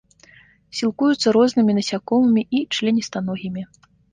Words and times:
Сілкуюцца 0.77 1.27
рознымі 1.37 1.77
насякомымі 1.81 2.43
і 2.61 2.65
членістаногімі. 2.79 3.61